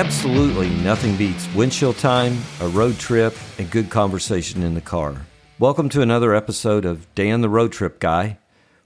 Absolutely 0.00 0.70
nothing 0.82 1.14
beats 1.18 1.46
windshield 1.54 1.98
time, 1.98 2.38
a 2.62 2.68
road 2.68 2.98
trip, 2.98 3.36
and 3.58 3.70
good 3.70 3.90
conversation 3.90 4.62
in 4.62 4.72
the 4.72 4.80
car. 4.80 5.26
Welcome 5.58 5.90
to 5.90 6.00
another 6.00 6.34
episode 6.34 6.86
of 6.86 7.14
Dan 7.14 7.42
the 7.42 7.50
Road 7.50 7.70
Trip 7.70 8.00
Guy, 8.00 8.38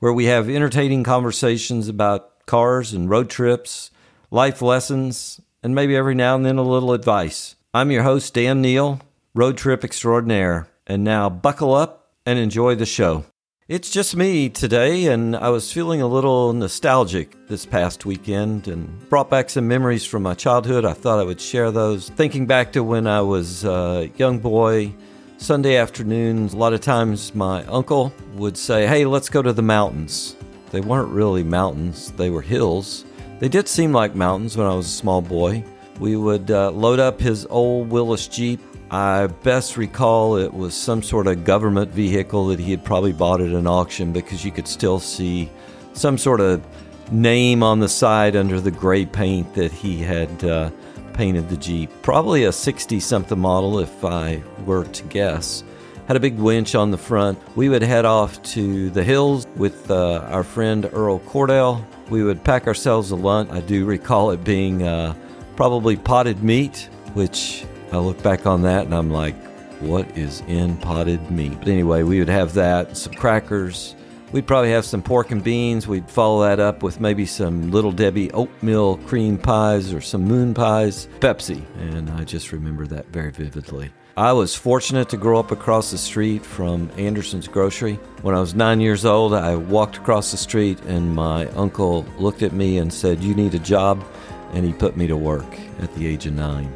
where 0.00 0.12
we 0.12 0.26
have 0.26 0.50
entertaining 0.50 1.04
conversations 1.04 1.88
about 1.88 2.44
cars 2.44 2.92
and 2.92 3.08
road 3.08 3.30
trips, 3.30 3.90
life 4.30 4.60
lessons, 4.60 5.40
and 5.62 5.74
maybe 5.74 5.96
every 5.96 6.14
now 6.14 6.34
and 6.34 6.44
then 6.44 6.58
a 6.58 6.62
little 6.62 6.92
advice. 6.92 7.56
I'm 7.72 7.90
your 7.90 8.02
host, 8.02 8.34
Dan 8.34 8.60
Neal, 8.60 9.00
road 9.34 9.56
trip 9.56 9.84
extraordinaire, 9.84 10.68
and 10.86 11.04
now 11.04 11.30
buckle 11.30 11.74
up 11.74 12.12
and 12.26 12.38
enjoy 12.38 12.74
the 12.74 12.84
show. 12.84 13.24
It's 13.68 13.90
just 13.90 14.16
me 14.16 14.48
today, 14.48 15.08
and 15.08 15.36
I 15.36 15.50
was 15.50 15.70
feeling 15.70 16.00
a 16.00 16.06
little 16.06 16.54
nostalgic 16.54 17.36
this 17.48 17.66
past 17.66 18.06
weekend 18.06 18.66
and 18.66 19.06
brought 19.10 19.28
back 19.28 19.50
some 19.50 19.68
memories 19.68 20.06
from 20.06 20.22
my 20.22 20.32
childhood. 20.32 20.86
I 20.86 20.94
thought 20.94 21.18
I 21.18 21.22
would 21.22 21.38
share 21.38 21.70
those. 21.70 22.08
Thinking 22.08 22.46
back 22.46 22.72
to 22.72 22.82
when 22.82 23.06
I 23.06 23.20
was 23.20 23.66
a 23.66 24.10
young 24.16 24.38
boy, 24.38 24.94
Sunday 25.36 25.76
afternoons, 25.76 26.54
a 26.54 26.56
lot 26.56 26.72
of 26.72 26.80
times 26.80 27.34
my 27.34 27.62
uncle 27.66 28.10
would 28.36 28.56
say, 28.56 28.86
Hey, 28.86 29.04
let's 29.04 29.28
go 29.28 29.42
to 29.42 29.52
the 29.52 29.60
mountains. 29.60 30.34
They 30.70 30.80
weren't 30.80 31.10
really 31.10 31.42
mountains, 31.42 32.12
they 32.12 32.30
were 32.30 32.40
hills. 32.40 33.04
They 33.38 33.50
did 33.50 33.68
seem 33.68 33.92
like 33.92 34.14
mountains 34.14 34.56
when 34.56 34.66
I 34.66 34.74
was 34.74 34.86
a 34.86 34.88
small 34.88 35.20
boy. 35.20 35.62
We 36.00 36.16
would 36.16 36.50
uh, 36.50 36.70
load 36.70 37.00
up 37.00 37.20
his 37.20 37.44
old 37.50 37.90
Willys 37.90 38.28
Jeep 38.28 38.60
I 38.90 39.26
best 39.26 39.76
recall 39.76 40.36
it 40.38 40.54
was 40.54 40.74
some 40.74 41.02
sort 41.02 41.26
of 41.26 41.44
government 41.44 41.90
vehicle 41.90 42.46
that 42.46 42.58
he 42.58 42.70
had 42.70 42.84
probably 42.84 43.12
bought 43.12 43.42
at 43.42 43.50
an 43.50 43.66
auction 43.66 44.12
because 44.12 44.44
you 44.44 44.50
could 44.50 44.66
still 44.66 44.98
see 44.98 45.50
some 45.92 46.16
sort 46.16 46.40
of 46.40 46.64
name 47.12 47.62
on 47.62 47.80
the 47.80 47.88
side 47.88 48.34
under 48.34 48.60
the 48.60 48.70
gray 48.70 49.04
paint 49.04 49.52
that 49.54 49.72
he 49.72 49.98
had 49.98 50.42
uh, 50.42 50.70
painted 51.12 51.50
the 51.50 51.56
Jeep. 51.58 51.90
Probably 52.00 52.44
a 52.44 52.52
60 52.52 52.98
something 53.00 53.38
model, 53.38 53.78
if 53.78 54.04
I 54.04 54.42
were 54.64 54.84
to 54.84 55.02
guess. 55.04 55.64
Had 56.06 56.16
a 56.16 56.20
big 56.20 56.38
winch 56.38 56.74
on 56.74 56.90
the 56.90 56.96
front. 56.96 57.38
We 57.56 57.68
would 57.68 57.82
head 57.82 58.06
off 58.06 58.42
to 58.54 58.88
the 58.88 59.04
hills 59.04 59.46
with 59.56 59.90
uh, 59.90 60.20
our 60.30 60.44
friend 60.44 60.88
Earl 60.90 61.20
Cordell. 61.20 61.84
We 62.08 62.22
would 62.22 62.42
pack 62.42 62.66
ourselves 62.66 63.10
a 63.10 63.16
lunch. 63.16 63.50
I 63.50 63.60
do 63.60 63.84
recall 63.84 64.30
it 64.30 64.42
being 64.42 64.82
uh, 64.82 65.14
probably 65.56 65.96
potted 65.96 66.42
meat, 66.42 66.88
which 67.12 67.66
I 67.92 67.98
look 67.98 68.22
back 68.22 68.46
on 68.46 68.62
that 68.62 68.84
and 68.84 68.94
I'm 68.94 69.10
like, 69.10 69.34
what 69.80 70.16
is 70.16 70.42
in 70.48 70.76
potted 70.78 71.30
meat? 71.30 71.58
But 71.58 71.68
anyway, 71.68 72.02
we 72.02 72.18
would 72.18 72.28
have 72.28 72.54
that, 72.54 72.96
some 72.96 73.14
crackers. 73.14 73.94
We'd 74.32 74.46
probably 74.46 74.72
have 74.72 74.84
some 74.84 75.02
pork 75.02 75.30
and 75.30 75.42
beans. 75.42 75.86
We'd 75.86 76.10
follow 76.10 76.42
that 76.42 76.60
up 76.60 76.82
with 76.82 77.00
maybe 77.00 77.24
some 77.24 77.70
Little 77.70 77.92
Debbie 77.92 78.30
oatmeal 78.32 78.98
cream 78.98 79.38
pies 79.38 79.94
or 79.94 80.02
some 80.02 80.24
moon 80.24 80.52
pies, 80.52 81.08
Pepsi. 81.20 81.64
And 81.78 82.10
I 82.10 82.24
just 82.24 82.52
remember 82.52 82.86
that 82.88 83.06
very 83.06 83.30
vividly. 83.30 83.90
I 84.18 84.32
was 84.32 84.54
fortunate 84.54 85.08
to 85.10 85.16
grow 85.16 85.38
up 85.38 85.52
across 85.52 85.92
the 85.92 85.96
street 85.96 86.44
from 86.44 86.90
Anderson's 86.98 87.46
Grocery. 87.46 87.94
When 88.22 88.34
I 88.34 88.40
was 88.40 88.52
nine 88.52 88.80
years 88.80 89.04
old, 89.04 89.32
I 89.32 89.54
walked 89.54 89.96
across 89.96 90.32
the 90.32 90.36
street 90.36 90.80
and 90.82 91.14
my 91.14 91.46
uncle 91.50 92.04
looked 92.18 92.42
at 92.42 92.52
me 92.52 92.78
and 92.78 92.92
said, 92.92 93.22
You 93.22 93.34
need 93.34 93.54
a 93.54 93.60
job. 93.60 94.04
And 94.52 94.66
he 94.66 94.72
put 94.72 94.96
me 94.96 95.06
to 95.06 95.16
work 95.16 95.46
at 95.78 95.94
the 95.94 96.06
age 96.06 96.26
of 96.26 96.32
nine. 96.32 96.72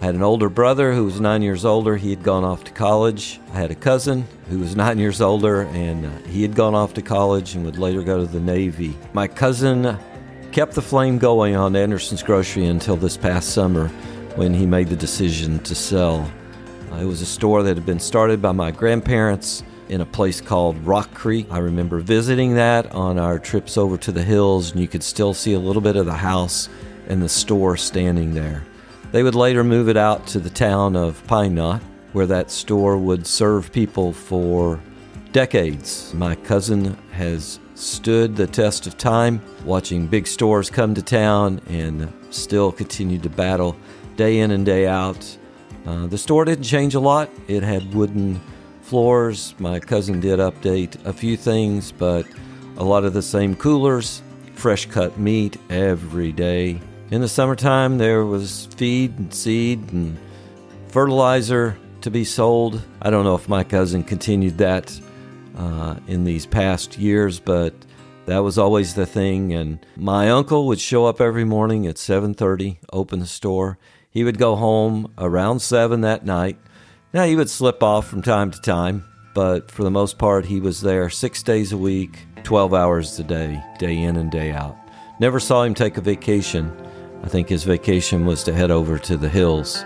I 0.00 0.06
had 0.06 0.14
an 0.14 0.22
older 0.22 0.48
brother 0.48 0.94
who 0.94 1.04
was 1.04 1.20
nine 1.20 1.42
years 1.42 1.66
older. 1.66 1.94
He 1.98 2.08
had 2.08 2.22
gone 2.22 2.42
off 2.42 2.64
to 2.64 2.70
college. 2.70 3.38
I 3.52 3.58
had 3.58 3.70
a 3.70 3.74
cousin 3.74 4.26
who 4.48 4.58
was 4.58 4.74
nine 4.84 4.98
years 4.98 5.20
older, 5.20 5.62
and 5.62 6.06
uh, 6.06 6.10
he 6.26 6.40
had 6.40 6.54
gone 6.54 6.74
off 6.74 6.94
to 6.94 7.02
college 7.02 7.54
and 7.54 7.66
would 7.66 7.78
later 7.78 8.02
go 8.02 8.18
to 8.18 8.26
the 8.26 8.40
Navy. 8.40 8.96
My 9.12 9.28
cousin 9.28 9.98
kept 10.52 10.72
the 10.72 10.80
flame 10.80 11.18
going 11.18 11.54
on 11.54 11.76
Anderson's 11.76 12.22
Grocery 12.22 12.64
until 12.64 12.96
this 12.96 13.18
past 13.18 13.50
summer 13.50 13.88
when 14.36 14.54
he 14.54 14.64
made 14.64 14.88
the 14.88 14.96
decision 14.96 15.58
to 15.60 15.74
sell. 15.74 16.32
Uh, 16.90 16.96
it 16.96 17.04
was 17.04 17.20
a 17.20 17.26
store 17.26 17.62
that 17.62 17.76
had 17.76 17.84
been 17.84 18.00
started 18.00 18.40
by 18.40 18.52
my 18.52 18.70
grandparents 18.70 19.62
in 19.90 20.00
a 20.00 20.06
place 20.06 20.40
called 20.40 20.78
Rock 20.78 21.12
Creek. 21.12 21.46
I 21.50 21.58
remember 21.58 21.98
visiting 21.98 22.54
that 22.54 22.90
on 22.92 23.18
our 23.18 23.38
trips 23.38 23.76
over 23.76 23.98
to 23.98 24.12
the 24.12 24.22
hills, 24.22 24.70
and 24.70 24.80
you 24.80 24.88
could 24.88 25.02
still 25.02 25.34
see 25.34 25.52
a 25.52 25.58
little 25.58 25.82
bit 25.82 25.96
of 25.96 26.06
the 26.06 26.14
house 26.14 26.70
and 27.06 27.20
the 27.20 27.28
store 27.28 27.76
standing 27.76 28.32
there. 28.32 28.64
They 29.12 29.24
would 29.24 29.34
later 29.34 29.64
move 29.64 29.88
it 29.88 29.96
out 29.96 30.26
to 30.28 30.38
the 30.38 30.50
town 30.50 30.94
of 30.94 31.26
Pine 31.26 31.56
Knot, 31.56 31.82
where 32.12 32.26
that 32.26 32.50
store 32.50 32.96
would 32.96 33.26
serve 33.26 33.72
people 33.72 34.12
for 34.12 34.80
decades. 35.32 36.14
My 36.14 36.36
cousin 36.36 36.96
has 37.10 37.58
stood 37.74 38.36
the 38.36 38.46
test 38.46 38.86
of 38.86 38.96
time, 38.96 39.42
watching 39.64 40.06
big 40.06 40.28
stores 40.28 40.70
come 40.70 40.94
to 40.94 41.02
town 41.02 41.60
and 41.66 42.12
still 42.30 42.70
continued 42.70 43.24
to 43.24 43.30
battle 43.30 43.76
day 44.14 44.38
in 44.38 44.52
and 44.52 44.64
day 44.64 44.86
out. 44.86 45.38
Uh, 45.86 46.06
the 46.06 46.18
store 46.18 46.44
didn't 46.44 46.64
change 46.64 46.94
a 46.94 47.00
lot. 47.00 47.30
It 47.48 47.64
had 47.64 47.92
wooden 47.92 48.40
floors. 48.82 49.56
My 49.58 49.80
cousin 49.80 50.20
did 50.20 50.38
update 50.38 51.04
a 51.04 51.12
few 51.12 51.36
things, 51.36 51.90
but 51.90 52.26
a 52.76 52.84
lot 52.84 53.04
of 53.04 53.12
the 53.12 53.22
same 53.22 53.56
coolers, 53.56 54.22
fresh 54.54 54.86
cut 54.86 55.18
meat 55.18 55.56
every 55.68 56.30
day. 56.30 56.80
In 57.10 57.20
the 57.20 57.28
summertime, 57.28 57.98
there 57.98 58.24
was 58.24 58.66
feed 58.76 59.18
and 59.18 59.34
seed 59.34 59.92
and 59.92 60.16
fertilizer 60.86 61.76
to 62.02 62.10
be 62.10 62.22
sold. 62.22 62.80
I 63.02 63.10
don't 63.10 63.24
know 63.24 63.34
if 63.34 63.48
my 63.48 63.64
cousin 63.64 64.04
continued 64.04 64.58
that 64.58 64.96
uh, 65.56 65.96
in 66.06 66.22
these 66.22 66.46
past 66.46 66.98
years, 66.98 67.40
but 67.40 67.74
that 68.26 68.38
was 68.38 68.58
always 68.58 68.94
the 68.94 69.06
thing. 69.06 69.52
And 69.52 69.84
my 69.96 70.30
uncle 70.30 70.68
would 70.68 70.78
show 70.78 71.04
up 71.06 71.20
every 71.20 71.44
morning 71.44 71.84
at 71.88 71.96
7:30, 71.96 72.78
open 72.92 73.18
the 73.18 73.26
store. 73.26 73.76
He 74.08 74.22
would 74.22 74.38
go 74.38 74.54
home 74.54 75.12
around 75.18 75.62
seven 75.62 76.02
that 76.02 76.24
night. 76.24 76.58
Now 77.12 77.24
he 77.24 77.34
would 77.34 77.50
slip 77.50 77.82
off 77.82 78.06
from 78.06 78.22
time 78.22 78.52
to 78.52 78.60
time, 78.60 79.02
but 79.34 79.68
for 79.68 79.82
the 79.82 79.90
most 79.90 80.16
part, 80.16 80.44
he 80.44 80.60
was 80.60 80.80
there 80.80 81.10
six 81.10 81.42
days 81.42 81.72
a 81.72 81.76
week, 81.76 82.20
12 82.44 82.72
hours 82.72 83.18
a 83.18 83.24
day, 83.24 83.60
day 83.80 84.00
in 84.00 84.16
and 84.16 84.30
day 84.30 84.52
out. 84.52 84.76
Never 85.18 85.40
saw 85.40 85.64
him 85.64 85.74
take 85.74 85.96
a 85.96 86.00
vacation. 86.00 86.72
I 87.22 87.28
think 87.28 87.48
his 87.48 87.64
vacation 87.64 88.24
was 88.24 88.42
to 88.44 88.52
head 88.52 88.70
over 88.70 88.98
to 88.98 89.16
the 89.16 89.28
hills 89.28 89.84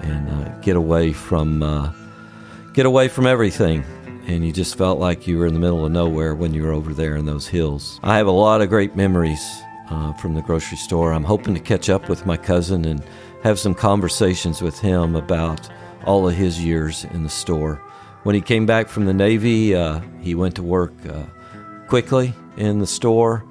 and 0.00 0.28
uh, 0.30 0.48
get 0.60 0.76
away 0.76 1.12
from 1.12 1.62
uh, 1.62 1.92
get 2.72 2.86
away 2.86 3.08
from 3.08 3.26
everything. 3.26 3.84
And 4.26 4.44
you 4.44 4.52
just 4.52 4.76
felt 4.76 4.98
like 4.98 5.26
you 5.26 5.38
were 5.38 5.46
in 5.46 5.54
the 5.54 5.60
middle 5.60 5.84
of 5.84 5.92
nowhere 5.92 6.34
when 6.34 6.52
you 6.52 6.64
were 6.64 6.72
over 6.72 6.92
there 6.92 7.16
in 7.16 7.26
those 7.26 7.46
hills. 7.46 8.00
I 8.02 8.16
have 8.16 8.26
a 8.26 8.32
lot 8.32 8.60
of 8.60 8.68
great 8.68 8.96
memories 8.96 9.40
uh, 9.88 10.12
from 10.14 10.34
the 10.34 10.42
grocery 10.42 10.78
store. 10.78 11.12
I'm 11.12 11.24
hoping 11.24 11.54
to 11.54 11.60
catch 11.60 11.88
up 11.88 12.08
with 12.08 12.26
my 12.26 12.36
cousin 12.36 12.84
and 12.84 13.04
have 13.42 13.58
some 13.58 13.74
conversations 13.74 14.62
with 14.62 14.78
him 14.80 15.14
about 15.14 15.68
all 16.04 16.28
of 16.28 16.34
his 16.34 16.62
years 16.62 17.04
in 17.12 17.22
the 17.22 17.28
store. 17.28 17.76
When 18.24 18.34
he 18.34 18.40
came 18.40 18.66
back 18.66 18.88
from 18.88 19.04
the 19.04 19.14
Navy, 19.14 19.74
uh, 19.74 20.00
he 20.20 20.34
went 20.34 20.56
to 20.56 20.62
work 20.62 20.92
uh, 21.08 21.22
quickly 21.86 22.34
in 22.56 22.80
the 22.80 22.86
store, 22.86 23.44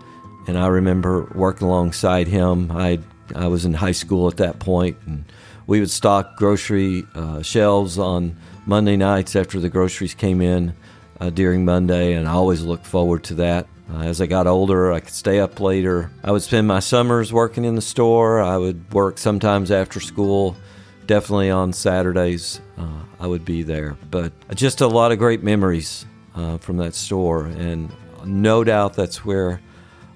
and 0.47 0.57
I 0.57 0.67
remember 0.67 1.31
working 1.35 1.67
alongside 1.67 2.28
him. 2.28 2.72
I'd 2.72 3.03
I 3.34 3.47
was 3.47 3.66
in 3.66 3.74
high 3.74 3.91
school 3.91 4.28
at 4.28 4.38
that 4.38 4.59
point, 4.59 4.97
and 5.06 5.25
we 5.68 5.80
would 5.80 5.90
stock 5.90 6.36
grocery 6.36 7.06
uh, 7.16 7.41
shelves 7.41 7.97
on 7.97 8.36
Monday 8.66 8.97
nights 8.97 9.36
after 9.36 9.59
the 9.59 9.69
groceries 9.69 10.13
came 10.13 10.41
in 10.41 10.74
uh, 11.19 11.30
during 11.30 11.66
Monday, 11.66 12.14
and 12.14 12.28
I 12.28 12.31
always 12.34 12.62
looked 12.62 12.85
forward 12.85 13.24
to 13.25 13.35
that. 13.35 13.68
Uh, 13.91 14.00
as 14.00 14.19
I 14.19 14.25
got 14.25 14.47
older, 14.47 14.91
I 14.91 15.00
could 15.00 15.14
stay 15.14 15.40
up 15.40 15.59
later. 15.59 16.12
I 16.24 16.31
would 16.31 16.41
spend 16.41 16.68
my 16.68 16.80
summers 16.80 17.31
working 17.31 17.66
in 17.66 17.75
the 17.75 17.81
store. 17.81 18.41
I 18.41 18.58
would 18.58 18.91
work 18.94 19.18
sometimes 19.18 19.72
after 19.72 20.00
school, 20.00 20.58
definitely 21.06 21.52
on 21.52 21.72
Saturdays. 21.72 22.62
Uh, 22.78 23.03
I 23.19 23.28
would 23.28 23.46
be 23.46 23.64
there. 23.64 23.96
But 24.09 24.34
just 24.56 24.81
a 24.81 24.88
lot 24.88 25.12
of 25.12 25.19
great 25.19 25.44
memories 25.44 26.06
uh, 26.35 26.58
from 26.58 26.78
that 26.78 26.96
store, 26.96 27.46
and 27.46 27.91
no 28.25 28.64
doubt 28.64 28.96
that's 28.96 29.23
where 29.23 29.61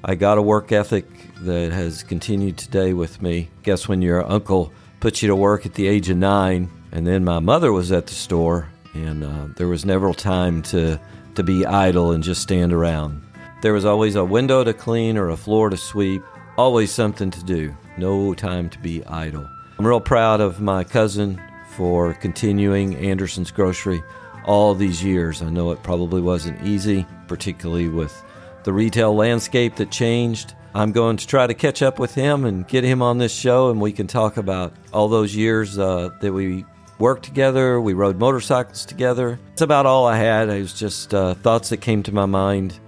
I 0.03 0.15
got 0.15 0.37
a 0.37 0.41
work 0.41 0.71
ethic 0.71 1.05
that 1.41 1.73
has 1.73 2.03
continued 2.03 2.57
today 2.57 2.93
with 2.93 3.21
me. 3.21 3.49
Guess 3.63 3.89
when 3.89 4.01
your 4.01 4.25
uncle 4.25 4.71
put 5.01 5.21
you 5.21 5.27
to 5.27 5.35
work 5.35 5.65
at 5.65 5.73
the 5.73 5.87
age 5.87 6.09
of 6.09 6.15
nine, 6.15 6.71
and 6.93 7.05
then 7.05 7.25
my 7.25 7.39
mother 7.39 7.73
was 7.73 7.91
at 7.91 8.07
the 8.07 8.13
store, 8.13 8.69
and 8.93 9.25
uh, 9.25 9.47
there 9.57 9.67
was 9.67 9.83
never 9.83 10.13
time 10.13 10.61
to, 10.63 10.97
to 11.35 11.43
be 11.43 11.65
idle 11.65 12.11
and 12.11 12.23
just 12.23 12.41
stand 12.41 12.71
around. 12.71 13.21
There 13.61 13.73
was 13.73 13.83
always 13.83 14.15
a 14.15 14.23
window 14.23 14.63
to 14.63 14.73
clean 14.73 15.17
or 15.17 15.29
a 15.29 15.37
floor 15.37 15.69
to 15.69 15.75
sweep, 15.75 16.23
always 16.57 16.91
something 16.91 17.29
to 17.31 17.43
do, 17.43 17.75
no 17.97 18.33
time 18.33 18.69
to 18.69 18.79
be 18.79 19.03
idle. 19.05 19.49
I'm 19.77 19.85
real 19.85 19.99
proud 19.99 20.39
of 20.39 20.61
my 20.61 20.85
cousin 20.85 21.41
for 21.71 22.13
continuing 22.13 22.95
Anderson's 22.95 23.51
Grocery 23.51 24.01
all 24.45 24.73
these 24.75 25.03
years. 25.03 25.41
I 25.41 25.49
know 25.49 25.71
it 25.71 25.83
probably 25.83 26.21
wasn't 26.21 26.65
easy, 26.65 27.05
particularly 27.27 27.89
with 27.89 28.23
the 28.69 28.73
retail 28.73 29.15
landscape 29.15 29.77
that 29.77 29.89
changed. 29.89 30.53
I'm 30.75 30.91
going 30.91 31.17
to 31.17 31.25
try 31.25 31.47
to 31.47 31.55
catch 31.55 31.81
up 31.81 31.97
with 31.97 32.13
him 32.13 32.45
and 32.45 32.67
get 32.67 32.83
him 32.83 33.01
on 33.01 33.17
this 33.17 33.33
show, 33.33 33.71
and 33.71 33.81
we 33.81 33.91
can 33.91 34.05
talk 34.05 34.37
about 34.37 34.73
all 34.93 35.07
those 35.07 35.35
years 35.35 35.79
uh, 35.79 36.09
that 36.21 36.31
we 36.31 36.65
worked 36.99 37.25
together. 37.25 37.81
We 37.81 37.93
rode 37.93 38.19
motorcycles 38.19 38.85
together. 38.85 39.39
It's 39.53 39.63
about 39.63 39.87
all 39.87 40.05
I 40.05 40.17
had. 40.17 40.49
It 40.49 40.61
was 40.61 40.75
just 40.75 41.15
uh, 41.15 41.33
thoughts 41.33 41.69
that 41.69 41.77
came 41.77 42.03
to 42.03 42.13
my 42.13 42.27
mind. 42.27 42.79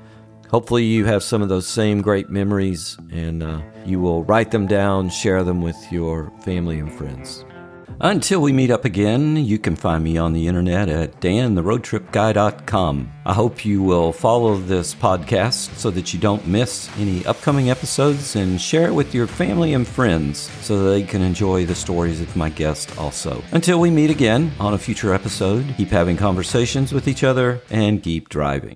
Hopefully, 0.52 0.84
you 0.84 1.06
have 1.06 1.24
some 1.24 1.42
of 1.42 1.50
those 1.50 1.66
same 1.66 2.04
great 2.04 2.30
memories 2.30 2.96
and 3.12 3.42
uh, 3.42 3.62
you 3.84 4.00
will 4.00 4.24
write 4.26 4.52
them 4.52 4.68
down, 4.68 5.10
share 5.10 5.44
them 5.44 5.64
with 5.64 5.92
your 5.92 6.32
family 6.44 6.78
and 6.78 6.94
friends. 6.94 7.44
Until 8.04 8.42
we 8.42 8.52
meet 8.52 8.72
up 8.72 8.84
again, 8.84 9.36
you 9.38 9.60
can 9.60 9.76
find 9.76 10.04
me 10.04 10.18
on 10.18 10.34
the 10.34 10.48
internet 10.48 10.90
at 10.90 11.22
dantheroadtripguy.com. 11.22 13.12
I 13.28 13.34
hope 13.34 13.64
you 13.64 13.84
will 13.84 14.12
follow 14.12 14.56
this 14.56 14.96
podcast 14.96 15.76
so 15.76 15.92
that 15.92 16.12
you 16.12 16.20
don't 16.20 16.48
miss 16.48 16.90
any 16.98 17.24
upcoming 17.28 17.70
episodes 17.70 18.36
and 18.36 18.60
share 18.60 18.88
it 18.88 18.96
with 18.96 19.14
your 19.14 19.28
family 19.28 19.76
and 19.76 19.88
friends 19.88 20.50
so 20.66 20.84
they 20.84 21.04
can 21.04 21.22
enjoy 21.22 21.68
the 21.68 21.76
stories 21.76 22.22
of 22.22 22.36
my 22.36 22.50
guests 22.50 22.98
also. 22.98 23.44
Until 23.52 23.80
we 23.80 23.92
meet 23.92 24.10
again 24.10 24.52
on 24.60 24.74
a 24.74 24.80
future 24.80 25.14
episode, 25.14 25.76
keep 25.78 25.90
having 25.90 26.18
conversations 26.18 26.92
with 26.92 27.08
each 27.08 27.24
other 27.24 27.62
and 27.70 28.02
keep 28.02 28.30
driving. 28.30 28.70